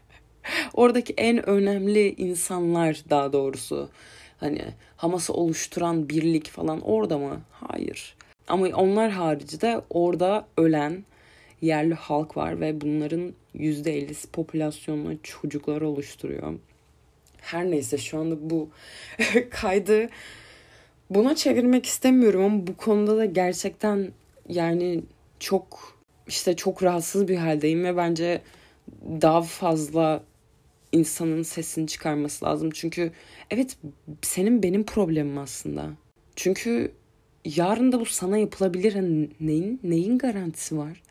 oradaki 0.74 1.14
en 1.16 1.48
önemli 1.48 2.14
insanlar 2.14 3.02
daha 3.10 3.32
doğrusu 3.32 3.88
hani 4.40 4.64
Hamas'ı 4.96 5.32
oluşturan 5.32 6.08
birlik 6.08 6.50
falan 6.50 6.80
orada 6.80 7.18
mı? 7.18 7.40
Hayır. 7.50 8.16
Ama 8.48 8.66
onlar 8.66 9.10
harici 9.10 9.60
de 9.60 9.80
orada 9.90 10.46
ölen 10.56 11.04
yerli 11.60 11.94
halk 11.94 12.36
var 12.36 12.60
ve 12.60 12.80
bunların 12.80 13.34
%50'si 13.54 14.30
popülasyonunu 14.30 15.22
çocuklar 15.22 15.80
oluşturuyor. 15.80 16.54
Her 17.40 17.70
neyse 17.70 17.98
şu 17.98 18.18
anda 18.18 18.50
bu 18.50 18.68
kaydı 19.50 20.08
buna 21.10 21.34
çevirmek 21.34 21.86
istemiyorum 21.86 22.44
ama 22.44 22.66
bu 22.66 22.76
konuda 22.76 23.16
da 23.16 23.24
gerçekten 23.24 24.12
yani 24.48 25.02
çok 25.40 25.98
işte 26.26 26.56
çok 26.56 26.82
rahatsız 26.82 27.28
bir 27.28 27.36
haldeyim 27.36 27.84
ve 27.84 27.96
bence 27.96 28.42
daha 29.02 29.42
fazla 29.42 30.22
insanın 30.92 31.42
sesini 31.42 31.86
çıkarması 31.86 32.44
lazım. 32.44 32.70
Çünkü 32.70 33.12
evet 33.50 33.76
senin 34.22 34.62
benim 34.62 34.84
problemim 34.84 35.38
aslında. 35.38 35.90
Çünkü 36.36 36.92
yarın 37.44 37.92
da 37.92 38.00
bu 38.00 38.04
sana 38.04 38.38
yapılabilir. 38.38 38.94
Yani 38.94 39.28
neyin 39.40 39.80
neyin 39.82 40.18
garantisi 40.18 40.78
var? 40.78 41.02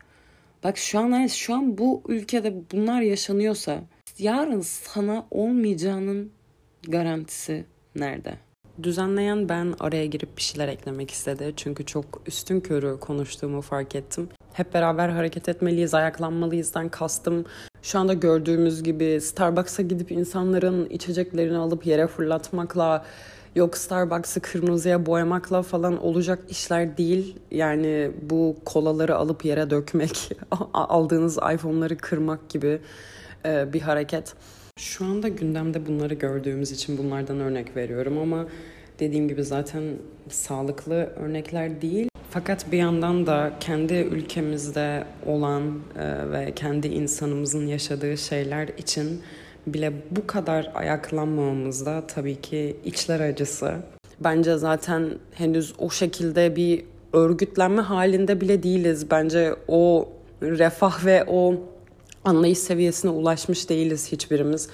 Bak 0.64 0.78
şu 0.78 0.98
an 0.98 1.26
şu 1.26 1.54
an 1.54 1.78
bu 1.78 2.02
ülkede 2.08 2.54
bunlar 2.72 3.02
yaşanıyorsa 3.02 3.82
yarın 4.18 4.60
sana 4.60 5.26
olmayacağının 5.30 6.30
garantisi 6.88 7.64
nerede? 7.96 8.47
Düzenleyen 8.82 9.48
ben 9.48 9.74
araya 9.80 10.06
girip 10.06 10.36
bir 10.36 10.42
şeyler 10.42 10.68
eklemek 10.68 11.10
istedi. 11.10 11.52
Çünkü 11.56 11.86
çok 11.86 12.04
üstün 12.26 12.60
körü 12.60 13.00
konuştuğumu 13.00 13.60
fark 13.60 13.94
ettim. 13.94 14.28
Hep 14.52 14.74
beraber 14.74 15.08
hareket 15.08 15.48
etmeliyiz, 15.48 15.94
ayaklanmalıyızdan 15.94 16.88
kastım. 16.88 17.44
Şu 17.82 17.98
anda 17.98 18.14
gördüğümüz 18.14 18.82
gibi 18.82 19.20
Starbucks'a 19.20 19.82
gidip 19.82 20.12
insanların 20.12 20.90
içeceklerini 20.90 21.56
alıp 21.56 21.86
yere 21.86 22.06
fırlatmakla, 22.06 23.04
yok 23.54 23.76
Starbucks'ı 23.76 24.40
kırmızıya 24.40 25.06
boyamakla 25.06 25.62
falan 25.62 26.02
olacak 26.04 26.38
işler 26.48 26.98
değil. 26.98 27.36
Yani 27.50 28.10
bu 28.22 28.56
kolaları 28.64 29.16
alıp 29.16 29.44
yere 29.44 29.70
dökmek, 29.70 30.32
aldığınız 30.74 31.36
iPhone'ları 31.36 31.96
kırmak 31.96 32.48
gibi 32.48 32.80
bir 33.44 33.80
hareket. 33.80 34.34
Şu 34.78 35.04
anda 35.04 35.28
gündemde 35.28 35.86
bunları 35.86 36.14
gördüğümüz 36.14 36.72
için 36.72 36.98
bunlardan 36.98 37.40
örnek 37.40 37.76
veriyorum 37.76 38.18
ama 38.18 38.46
dediğim 39.00 39.28
gibi 39.28 39.44
zaten 39.44 39.82
sağlıklı 40.28 40.94
örnekler 40.94 41.82
değil. 41.82 42.08
Fakat 42.30 42.72
bir 42.72 42.78
yandan 42.78 43.26
da 43.26 43.52
kendi 43.60 43.94
ülkemizde 43.94 45.04
olan 45.26 45.62
e, 45.98 46.30
ve 46.30 46.52
kendi 46.54 46.88
insanımızın 46.88 47.66
yaşadığı 47.66 48.16
şeyler 48.16 48.68
için 48.68 49.22
bile 49.66 49.92
bu 50.10 50.26
kadar 50.26 50.72
ayaklanmamamız 50.74 51.86
da 51.86 52.06
tabii 52.06 52.40
ki 52.40 52.76
içler 52.84 53.20
acısı. 53.20 53.74
Bence 54.20 54.56
zaten 54.56 55.10
henüz 55.34 55.74
o 55.78 55.90
şekilde 55.90 56.56
bir 56.56 56.84
örgütlenme 57.12 57.82
halinde 57.82 58.40
bile 58.40 58.62
değiliz. 58.62 59.10
Bence 59.10 59.54
o 59.68 60.08
refah 60.42 61.04
ve 61.04 61.24
o 61.28 61.54
anlayış 62.24 62.58
seviyesine 62.58 63.10
ulaşmış 63.10 63.68
değiliz 63.68 64.12
hiçbirimiz. 64.12 64.68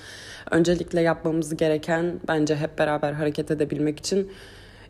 Öncelikle 0.50 1.00
yapmamız 1.00 1.56
gereken 1.56 2.20
bence 2.28 2.56
hep 2.56 2.78
beraber 2.78 3.12
hareket 3.12 3.50
edebilmek 3.50 3.98
için 3.98 4.32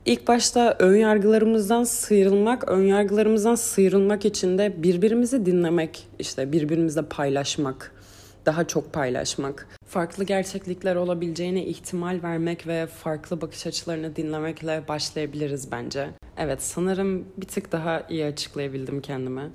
ilk 0.06 0.28
başta 0.28 0.76
ön 0.78 0.96
yargılarımızdan 0.96 1.84
sıyrılmak, 1.84 2.68
ön 2.68 2.82
yargılarımızdan 2.82 3.54
sıyrılmak 3.54 4.24
için 4.24 4.58
de 4.58 4.82
birbirimizi 4.82 5.46
dinlemek, 5.46 6.08
işte 6.18 6.52
birbirimizle 6.52 7.02
paylaşmak, 7.02 7.92
daha 8.46 8.66
çok 8.66 8.92
paylaşmak, 8.92 9.68
farklı 9.86 10.24
gerçeklikler 10.24 10.96
olabileceğine 10.96 11.64
ihtimal 11.64 12.22
vermek 12.22 12.66
ve 12.66 12.86
farklı 12.86 13.40
bakış 13.40 13.66
açılarını 13.66 14.16
dinlemekle 14.16 14.82
başlayabiliriz 14.88 15.72
bence. 15.72 16.08
Evet 16.36 16.62
sanırım 16.62 17.24
bir 17.36 17.46
tık 17.46 17.72
daha 17.72 18.06
iyi 18.08 18.24
açıklayabildim 18.24 19.00
kendime. 19.00 19.50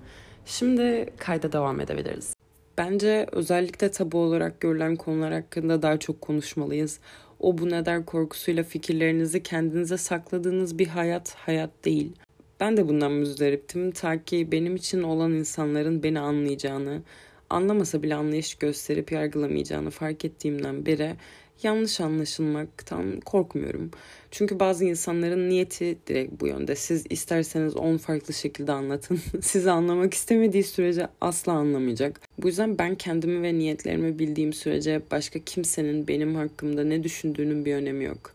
Şimdi 0.46 1.10
kayda 1.18 1.52
devam 1.52 1.80
edebiliriz. 1.80 2.39
Bence 2.80 3.26
özellikle 3.32 3.92
tabu 3.92 4.18
olarak 4.18 4.62
görülen 4.62 4.96
konular 4.96 5.34
hakkında 5.34 5.82
daha 5.82 6.00
çok 6.00 6.22
konuşmalıyız. 6.22 7.00
O 7.40 7.58
bu 7.58 7.70
ne 7.70 7.86
der 7.86 8.06
korkusuyla 8.06 8.64
fikirlerinizi 8.64 9.44
kendinize 9.44 9.98
sakladığınız 9.98 10.80
bir 10.80 10.88
hayat 10.88 11.36
hayat 11.36 11.70
değil. 11.86 12.16
Ben 12.60 12.78
de 12.78 12.88
bundan 12.88 13.12
müzdariptim 13.12 13.92
ta 13.92 14.24
ki 14.24 14.52
benim 14.52 14.76
için 14.76 15.04
olan 15.04 15.32
insanların 15.32 16.04
beni 16.04 16.20
anlayacağını, 16.20 17.02
anlamasa 17.50 18.04
bile 18.04 18.16
anlayış 18.16 18.56
gösterip 18.56 19.12
yargılamayacağını 19.12 19.90
fark 19.90 20.26
ettiğimden 20.26 20.86
beri 20.86 21.16
yanlış 21.64 22.02
anlaşılmaktan 22.02 23.20
korkmuyorum. 23.20 23.92
Çünkü 24.32 24.60
bazı 24.60 24.86
insanların 24.86 25.50
niyeti 25.50 25.98
direkt 26.08 26.42
bu 26.42 26.48
yönde. 26.48 26.76
Siz 26.76 27.06
isterseniz 27.10 27.76
10 27.76 27.98
farklı 27.98 28.34
şekilde 28.34 28.72
anlatın. 28.72 29.20
Sizi 29.42 29.72
anlamak 29.72 30.14
istemediği 30.14 30.64
sürece 30.64 31.08
asla 31.22 31.52
anlamayacak. 31.52 32.22
Bu 32.38 32.48
yüzden 32.48 32.78
ben 32.78 32.96
kendimi 32.96 33.42
ve 33.44 33.54
niyetlerimi 33.54 34.20
bildiğim 34.20 34.54
sürece 34.54 35.02
başka 35.12 35.40
kimsenin 35.40 36.08
benim 36.08 36.36
hakkımda 36.36 36.84
ne 36.84 37.04
düşündüğünün 37.04 37.66
bir 37.66 37.76
önemi 37.76 38.04
yok. 38.04 38.34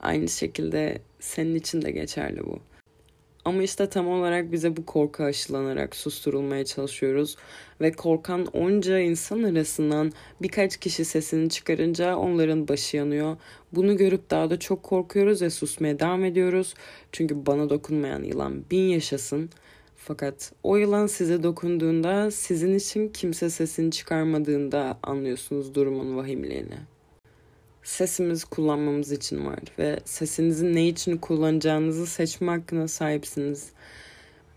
Aynı 0.00 0.28
şekilde 0.28 0.98
senin 1.20 1.54
için 1.54 1.82
de 1.82 1.90
geçerli 1.90 2.44
bu. 2.44 2.60
Ama 3.50 3.62
işte 3.62 3.88
tam 3.88 4.08
olarak 4.08 4.52
bize 4.52 4.76
bu 4.76 4.86
korku 4.86 5.24
aşılanarak 5.24 5.96
susturulmaya 5.96 6.64
çalışıyoruz. 6.64 7.36
Ve 7.80 7.92
korkan 7.92 8.46
onca 8.46 8.98
insan 8.98 9.42
arasından 9.42 10.12
birkaç 10.42 10.76
kişi 10.76 11.04
sesini 11.04 11.50
çıkarınca 11.50 12.16
onların 12.16 12.68
başı 12.68 12.96
yanıyor. 12.96 13.36
Bunu 13.72 13.96
görüp 13.96 14.30
daha 14.30 14.50
da 14.50 14.58
çok 14.58 14.82
korkuyoruz 14.82 15.42
ve 15.42 15.50
susmaya 15.50 15.98
devam 15.98 16.24
ediyoruz. 16.24 16.74
Çünkü 17.12 17.46
bana 17.46 17.70
dokunmayan 17.70 18.22
yılan 18.22 18.64
bin 18.70 18.88
yaşasın. 18.88 19.50
Fakat 19.96 20.52
o 20.62 20.76
yılan 20.76 21.06
size 21.06 21.42
dokunduğunda 21.42 22.30
sizin 22.30 22.74
için 22.74 23.08
kimse 23.08 23.50
sesini 23.50 23.90
çıkarmadığında 23.90 24.98
anlıyorsunuz 25.02 25.74
durumun 25.74 26.16
vahimliğini 26.16 26.78
sesimizi 27.82 28.46
kullanmamız 28.46 29.12
için 29.12 29.46
var 29.46 29.58
ve 29.78 30.00
sesinizi 30.04 30.74
ne 30.74 30.88
için 30.88 31.16
kullanacağınızı 31.16 32.06
seçme 32.06 32.52
hakkına 32.52 32.88
sahipsiniz. 32.88 33.70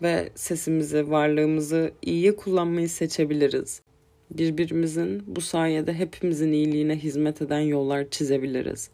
Ve 0.01 0.29
sesimizi, 0.35 1.11
varlığımızı 1.11 1.91
iyiye 2.01 2.35
kullanmayı 2.35 2.89
seçebiliriz. 2.89 3.81
Birbirimizin 4.31 5.23
bu 5.27 5.41
sayede 5.41 5.93
hepimizin 5.93 6.51
iyiliğine 6.51 6.95
hizmet 6.95 7.41
eden 7.41 7.59
yollar 7.59 8.09
çizebiliriz. 8.09 8.89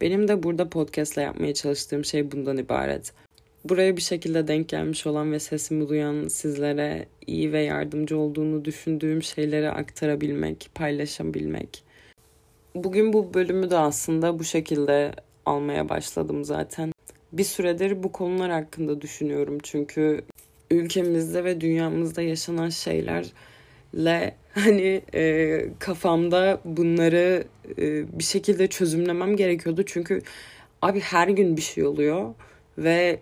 Benim 0.00 0.28
de 0.28 0.42
burada 0.42 0.68
podcastle 0.68 1.22
yapmaya 1.22 1.54
çalıştığım 1.54 2.04
şey 2.04 2.32
bundan 2.32 2.56
ibaret. 2.56 3.12
Buraya 3.64 3.96
bir 3.96 4.02
şekilde 4.02 4.48
denk 4.48 4.68
gelmiş 4.68 5.06
olan 5.06 5.32
ve 5.32 5.38
sesimi 5.38 5.88
duyan 5.88 6.28
sizlere 6.28 7.06
iyi 7.26 7.52
ve 7.52 7.62
yardımcı 7.62 8.18
olduğunu 8.18 8.64
düşündüğüm 8.64 9.22
şeyleri 9.22 9.70
aktarabilmek, 9.70 10.70
paylaşabilmek 10.74 11.89
Bugün 12.74 13.12
bu 13.12 13.34
bölümü 13.34 13.70
de 13.70 13.76
aslında 13.76 14.38
bu 14.38 14.44
şekilde 14.44 15.12
almaya 15.46 15.88
başladım 15.88 16.44
zaten. 16.44 16.92
Bir 17.32 17.44
süredir 17.44 18.02
bu 18.02 18.12
konular 18.12 18.50
hakkında 18.50 19.00
düşünüyorum 19.00 19.58
çünkü 19.62 20.22
ülkemizde 20.70 21.44
ve 21.44 21.60
dünyamızda 21.60 22.22
yaşanan 22.22 22.68
şeylerle 22.68 24.34
hani 24.54 25.02
e, 25.14 25.64
kafamda 25.78 26.60
bunları 26.64 27.44
e, 27.78 28.18
bir 28.18 28.24
şekilde 28.24 28.66
çözümlemem 28.66 29.36
gerekiyordu 29.36 29.82
çünkü 29.86 30.22
abi 30.82 31.00
her 31.00 31.28
gün 31.28 31.56
bir 31.56 31.62
şey 31.62 31.86
oluyor 31.86 32.34
ve 32.78 33.20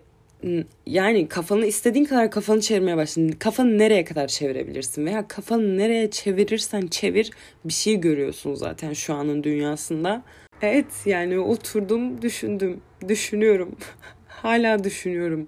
yani 0.85 1.27
kafanı 1.27 1.65
istediğin 1.65 2.05
kadar 2.05 2.31
kafanı 2.31 2.61
çevirmeye 2.61 2.97
başladın. 2.97 3.29
Kafanı 3.29 3.77
nereye 3.77 4.03
kadar 4.03 4.27
çevirebilirsin 4.27 5.05
veya 5.05 5.27
kafanı 5.27 5.77
nereye 5.77 6.09
çevirirsen 6.11 6.87
çevir 6.87 7.31
bir 7.65 7.73
şey 7.73 7.95
görüyorsun 7.95 8.53
zaten 8.53 8.93
şu 8.93 9.13
anın 9.13 9.43
dünyasında. 9.43 10.23
Evet 10.61 10.85
yani 11.05 11.39
oturdum 11.39 12.21
düşündüm 12.21 12.81
düşünüyorum 13.07 13.75
hala 14.27 14.83
düşünüyorum 14.83 15.47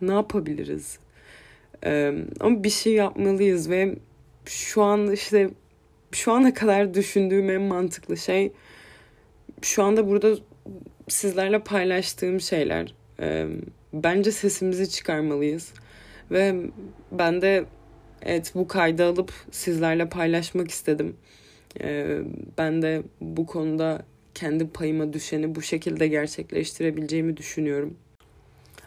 ne 0.00 0.12
yapabiliriz 0.12 0.98
ee, 1.84 2.14
ama 2.40 2.64
bir 2.64 2.70
şey 2.70 2.92
yapmalıyız 2.92 3.70
ve 3.70 3.94
şu 4.44 4.82
an 4.82 5.12
işte 5.12 5.50
şu 6.12 6.32
ana 6.32 6.54
kadar 6.54 6.94
düşündüğüm 6.94 7.50
en 7.50 7.62
mantıklı 7.62 8.16
şey 8.16 8.52
şu 9.62 9.82
anda 9.82 10.08
burada 10.08 10.36
sizlerle 11.08 11.58
paylaştığım 11.58 12.40
şeyler. 12.40 12.94
Ee, 13.20 13.46
bence 13.92 14.32
sesimizi 14.32 14.90
çıkarmalıyız. 14.90 15.72
Ve 16.30 16.54
ben 17.12 17.42
de 17.42 17.64
evet 18.22 18.52
bu 18.54 18.68
kaydı 18.68 19.04
alıp 19.04 19.32
sizlerle 19.50 20.08
paylaşmak 20.08 20.70
istedim. 20.70 21.16
Ee, 21.80 22.18
ben 22.58 22.82
de 22.82 23.02
bu 23.20 23.46
konuda 23.46 24.02
kendi 24.34 24.68
payıma 24.68 25.12
düşeni 25.12 25.54
bu 25.54 25.62
şekilde 25.62 26.08
gerçekleştirebileceğimi 26.08 27.36
düşünüyorum. 27.36 27.96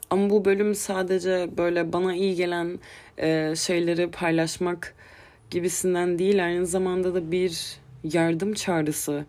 Ama 0.10 0.29
bu 0.29 0.45
bölüm 0.45 0.75
sadece 0.75 1.50
böyle 1.57 1.93
bana 1.93 2.15
iyi 2.15 2.36
gelen 2.36 2.79
e, 3.17 3.53
şeyleri 3.55 4.12
paylaşmak 4.12 4.95
gibisinden 5.50 6.19
değil 6.19 6.45
aynı 6.45 6.65
zamanda 6.65 7.15
da 7.15 7.31
bir 7.31 7.77
yardım 8.03 8.53
çağrısı. 8.53 9.25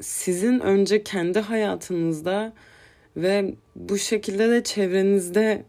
Sizin 0.00 0.60
önce 0.60 1.04
kendi 1.04 1.40
hayatınızda 1.40 2.52
ve 3.16 3.54
bu 3.76 3.98
şekilde 3.98 4.50
de 4.50 4.62
çevrenizde 4.62 5.62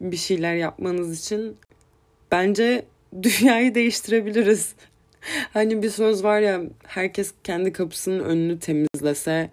bir 0.00 0.16
şeyler 0.16 0.54
yapmanız 0.54 1.20
için 1.20 1.56
bence 2.32 2.84
dünyayı 3.22 3.74
değiştirebiliriz. 3.74 4.74
hani 5.52 5.82
bir 5.82 5.90
söz 5.90 6.24
var 6.24 6.40
ya 6.40 6.62
herkes 6.86 7.34
kendi 7.44 7.72
kapısının 7.72 8.24
önünü 8.24 8.58
temizlese 8.58 9.50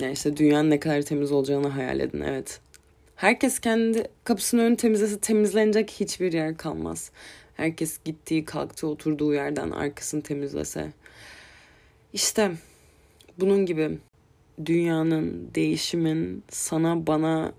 yani 0.00 0.12
işte 0.12 0.36
dünyanın 0.36 0.70
ne 0.70 0.80
kadar 0.80 1.02
temiz 1.02 1.32
olacağını 1.32 1.68
hayal 1.68 2.00
edin 2.00 2.20
evet. 2.20 2.60
Herkes 3.16 3.58
kendi 3.58 4.08
kapısının 4.24 4.62
önünü 4.62 4.76
temizlese 4.76 5.18
temizlenecek 5.20 5.90
hiçbir 5.90 6.32
yer 6.32 6.56
kalmaz. 6.56 7.10
Herkes 7.54 7.98
gittiği, 8.04 8.44
kalktığı, 8.44 8.86
oturduğu 8.86 9.34
yerden 9.34 9.70
arkasını 9.70 10.22
temizlese. 10.22 10.92
İşte 12.12 12.50
bunun 13.38 13.66
gibi 13.66 13.98
dünyanın, 14.64 15.50
değişimin 15.54 16.44
sana, 16.48 17.06
bana, 17.06 17.52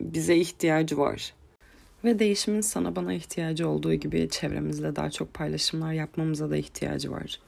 bize 0.00 0.36
ihtiyacı 0.36 0.98
var. 0.98 1.34
Ve 2.04 2.18
değişimin 2.18 2.60
sana 2.60 2.96
bana 2.96 3.14
ihtiyacı 3.14 3.68
olduğu 3.68 3.94
gibi 3.94 4.28
çevremizde 4.30 4.96
daha 4.96 5.10
çok 5.10 5.34
paylaşımlar 5.34 5.92
yapmamıza 5.92 6.50
da 6.50 6.56
ihtiyacı 6.56 7.10
var. 7.10 7.40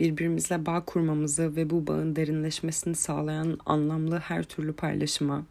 Birbirimizle 0.00 0.66
bağ 0.66 0.84
kurmamızı 0.84 1.56
ve 1.56 1.70
bu 1.70 1.86
bağın 1.86 2.16
derinleşmesini 2.16 2.94
sağlayan 2.94 3.58
anlamlı 3.66 4.18
her 4.18 4.44
türlü 4.44 4.72
paylaşıma. 4.72 5.44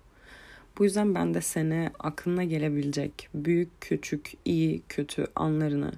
Bu 0.78 0.84
yüzden 0.84 1.16
ben 1.16 1.34
de 1.34 1.42
seni 1.42 1.90
aklına 2.00 2.44
gelebilecek 2.44 3.30
büyük, 3.34 3.70
küçük, 3.82 4.34
iyi, 4.46 4.82
kötü 4.90 5.28
anlarını, 5.36 5.92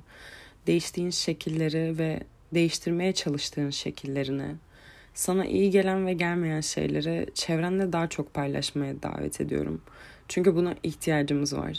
değiştiğin 0.68 1.10
şekilleri 1.10 1.98
ve 1.98 2.20
değiştirmeye 2.54 3.14
çalıştığın 3.14 3.70
şekillerini, 3.70 4.56
sana 5.14 5.46
iyi 5.46 5.72
gelen 5.72 6.06
ve 6.06 6.14
gelmeyen 6.14 6.62
şeyleri 6.62 7.28
çevrenle 7.34 7.94
daha 7.94 8.08
çok 8.08 8.34
paylaşmaya 8.34 9.04
davet 9.04 9.42
ediyorum. 9.42 9.82
Çünkü 10.28 10.56
buna 10.56 10.76
ihtiyacımız 10.84 11.58
var. 11.58 11.78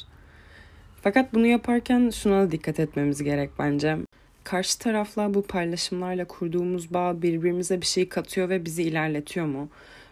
Fakat 1.02 1.34
bunu 1.34 1.46
yaparken 1.46 2.10
şuna 2.10 2.42
da 2.42 2.50
dikkat 2.50 2.80
etmemiz 2.80 3.22
gerek 3.22 3.50
bence. 3.58 3.96
Karşı 4.44 4.78
tarafla 4.78 5.34
bu 5.34 5.42
paylaşımlarla 5.42 6.24
kurduğumuz 6.24 6.94
bağ 6.94 7.22
birbirimize 7.22 7.80
bir 7.80 7.86
şey 7.86 8.08
katıyor 8.08 8.48
ve 8.48 8.64
bizi 8.64 8.82
ilerletiyor 8.82 9.46
mu? 9.46 9.68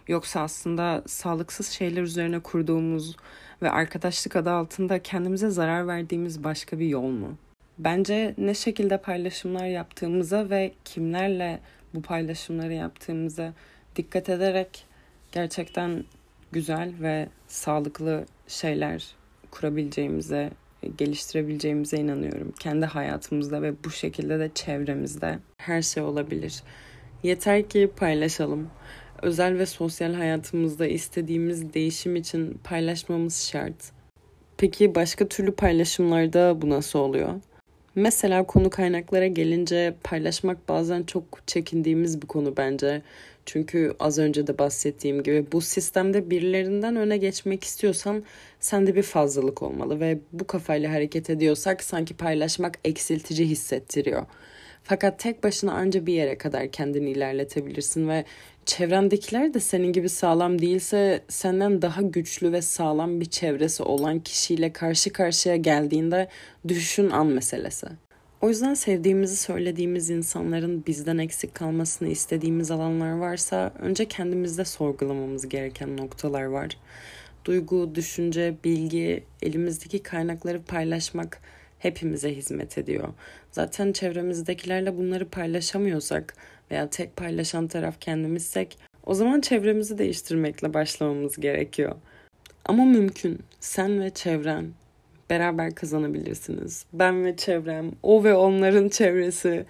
Yoksa 0.07 0.41
aslında 0.41 1.03
sağlıksız 1.07 1.67
şeyler 1.67 2.01
üzerine 2.01 2.39
kurduğumuz 2.39 3.15
ve 3.61 3.71
arkadaşlık 3.71 4.35
adı 4.35 4.51
altında 4.51 5.03
kendimize 5.03 5.49
zarar 5.49 5.87
verdiğimiz 5.87 6.43
başka 6.43 6.79
bir 6.79 6.87
yol 6.87 7.09
mu? 7.09 7.37
Bence 7.79 8.33
ne 8.37 8.53
şekilde 8.53 8.97
paylaşımlar 8.97 9.65
yaptığımıza 9.65 10.49
ve 10.49 10.71
kimlerle 10.85 11.59
bu 11.93 12.01
paylaşımları 12.01 12.73
yaptığımıza 12.73 13.53
dikkat 13.95 14.29
ederek 14.29 14.85
gerçekten 15.31 16.03
güzel 16.51 16.93
ve 17.01 17.27
sağlıklı 17.47 18.25
şeyler 18.47 19.15
kurabileceğimize 19.51 20.51
geliştirebileceğimize 20.97 21.97
inanıyorum. 21.97 22.53
Kendi 22.59 22.85
hayatımızda 22.85 23.61
ve 23.61 23.73
bu 23.85 23.91
şekilde 23.91 24.39
de 24.39 24.51
çevremizde 24.55 25.39
her 25.57 25.81
şey 25.81 26.03
olabilir. 26.03 26.63
Yeter 27.23 27.69
ki 27.69 27.91
paylaşalım. 27.95 28.69
Özel 29.21 29.59
ve 29.59 29.65
sosyal 29.65 30.13
hayatımızda 30.13 30.87
istediğimiz 30.87 31.73
değişim 31.73 32.15
için 32.15 32.59
paylaşmamız 32.63 33.47
şart. 33.51 33.91
Peki 34.57 34.95
başka 34.95 35.27
türlü 35.27 35.51
paylaşımlarda 35.55 36.61
bu 36.61 36.69
nasıl 36.69 36.99
oluyor? 36.99 37.41
Mesela 37.95 38.43
konu 38.43 38.69
kaynaklara 38.69 39.27
gelince 39.27 39.95
paylaşmak 40.03 40.69
bazen 40.69 41.03
çok 41.03 41.23
çekindiğimiz 41.47 42.21
bir 42.21 42.27
konu 42.27 42.57
bence. 42.57 43.01
Çünkü 43.45 43.95
az 43.99 44.19
önce 44.19 44.47
de 44.47 44.57
bahsettiğim 44.57 45.23
gibi 45.23 45.51
bu 45.51 45.61
sistemde 45.61 46.29
birilerinden 46.29 46.95
öne 46.95 47.17
geçmek 47.17 47.63
istiyorsan 47.63 48.23
sende 48.59 48.95
bir 48.95 49.03
fazlalık 49.03 49.61
olmalı 49.61 49.99
ve 49.99 50.19
bu 50.31 50.47
kafayla 50.47 50.91
hareket 50.93 51.29
ediyorsak 51.29 51.83
sanki 51.83 52.13
paylaşmak 52.17 52.79
eksiltici 52.83 53.49
hissettiriyor. 53.49 54.25
Fakat 54.83 55.19
tek 55.19 55.43
başına 55.43 55.73
anca 55.73 56.05
bir 56.05 56.13
yere 56.13 56.37
kadar 56.37 56.71
kendini 56.71 57.09
ilerletebilirsin 57.09 58.09
ve 58.09 58.25
çevrendekiler 58.65 59.53
de 59.53 59.59
senin 59.59 59.93
gibi 59.93 60.09
sağlam 60.09 60.61
değilse 60.61 61.23
senden 61.29 61.81
daha 61.81 62.01
güçlü 62.01 62.51
ve 62.51 62.61
sağlam 62.61 63.19
bir 63.19 63.25
çevresi 63.25 63.83
olan 63.83 64.19
kişiyle 64.19 64.73
karşı 64.73 65.13
karşıya 65.13 65.55
geldiğinde 65.55 66.27
düşüşün 66.67 67.09
an 67.09 67.27
meselesi. 67.27 67.87
O 68.41 68.49
yüzden 68.49 68.73
sevdiğimizi 68.73 69.37
söylediğimiz 69.37 70.09
insanların 70.09 70.83
bizden 70.87 71.17
eksik 71.17 71.55
kalmasını 71.55 72.07
istediğimiz 72.07 72.71
alanlar 72.71 73.11
varsa 73.11 73.73
önce 73.79 74.05
kendimizde 74.05 74.65
sorgulamamız 74.65 75.49
gereken 75.49 75.97
noktalar 75.97 76.43
var. 76.43 76.77
Duygu, 77.45 77.95
düşünce, 77.95 78.55
bilgi, 78.63 79.23
elimizdeki 79.41 80.03
kaynakları 80.03 80.61
paylaşmak 80.61 81.39
hepimize 81.83 82.35
hizmet 82.35 82.77
ediyor. 82.77 83.07
Zaten 83.51 83.91
çevremizdekilerle 83.91 84.97
bunları 84.97 85.29
paylaşamıyorsak 85.29 86.33
veya 86.71 86.89
tek 86.89 87.15
paylaşan 87.15 87.67
taraf 87.67 88.01
kendimizsek 88.01 88.77
o 89.05 89.13
zaman 89.13 89.41
çevremizi 89.41 89.97
değiştirmekle 89.97 90.73
başlamamız 90.73 91.35
gerekiyor. 91.35 91.95
Ama 92.65 92.85
mümkün. 92.85 93.39
Sen 93.59 94.01
ve 94.01 94.09
çevren 94.09 94.65
beraber 95.29 95.75
kazanabilirsiniz. 95.75 96.85
Ben 96.93 97.25
ve 97.25 97.35
çevrem, 97.35 97.91
o 98.03 98.23
ve 98.23 98.33
onların 98.33 98.89
çevresi 98.89 99.65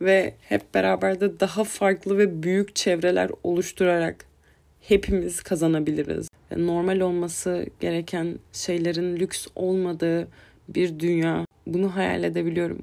ve 0.00 0.34
hep 0.40 0.74
beraber 0.74 1.20
de 1.20 1.40
daha 1.40 1.64
farklı 1.64 2.18
ve 2.18 2.42
büyük 2.42 2.74
çevreler 2.76 3.30
oluşturarak 3.42 4.24
hepimiz 4.80 5.42
kazanabiliriz. 5.42 6.28
Normal 6.56 7.00
olması 7.00 7.66
gereken 7.80 8.38
şeylerin 8.52 9.16
lüks 9.16 9.46
olmadığı 9.54 10.28
bir 10.68 11.00
dünya. 11.00 11.44
Bunu 11.70 11.96
hayal 11.96 12.24
edebiliyorum. 12.24 12.82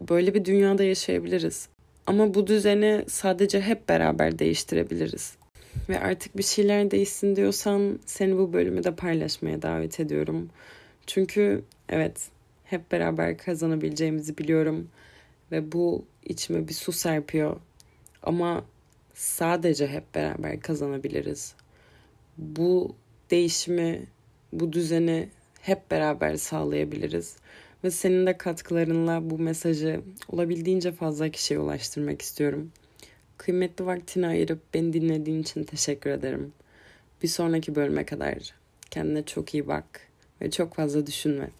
Böyle 0.00 0.34
bir 0.34 0.44
dünyada 0.44 0.84
yaşayabiliriz. 0.84 1.68
Ama 2.06 2.34
bu 2.34 2.46
düzeni 2.46 3.04
sadece 3.08 3.60
hep 3.60 3.88
beraber 3.88 4.38
değiştirebiliriz. 4.38 5.36
Ve 5.88 6.00
artık 6.00 6.36
bir 6.36 6.42
şeyler 6.42 6.90
değişsin 6.90 7.36
diyorsan 7.36 7.98
seni 8.06 8.38
bu 8.38 8.52
bölümü 8.52 8.84
de 8.84 8.94
paylaşmaya 8.94 9.62
davet 9.62 10.00
ediyorum. 10.00 10.50
Çünkü 11.06 11.62
evet 11.88 12.28
hep 12.64 12.92
beraber 12.92 13.38
kazanabileceğimizi 13.38 14.38
biliyorum 14.38 14.88
ve 15.52 15.72
bu 15.72 16.04
içime 16.24 16.68
bir 16.68 16.74
su 16.74 16.92
serpiyor. 16.92 17.56
Ama 18.22 18.64
sadece 19.14 19.86
hep 19.86 20.14
beraber 20.14 20.60
kazanabiliriz. 20.60 21.54
Bu 22.38 22.94
değişimi, 23.30 24.02
bu 24.52 24.72
düzeni 24.72 25.28
hep 25.60 25.90
beraber 25.90 26.36
sağlayabiliriz. 26.36 27.36
Ve 27.84 27.90
senin 27.90 28.26
de 28.26 28.38
katkılarınla 28.38 29.30
bu 29.30 29.38
mesajı 29.38 30.00
olabildiğince 30.28 30.92
fazla 30.92 31.28
kişiye 31.28 31.60
ulaştırmak 31.60 32.22
istiyorum. 32.22 32.70
Kıymetli 33.36 33.86
vaktini 33.86 34.26
ayırıp 34.26 34.74
beni 34.74 34.92
dinlediğin 34.92 35.42
için 35.42 35.64
teşekkür 35.64 36.10
ederim. 36.10 36.52
Bir 37.22 37.28
sonraki 37.28 37.74
bölüme 37.74 38.04
kadar 38.04 38.54
kendine 38.90 39.24
çok 39.24 39.54
iyi 39.54 39.68
bak 39.68 40.00
ve 40.40 40.50
çok 40.50 40.74
fazla 40.74 41.06
düşünme. 41.06 41.50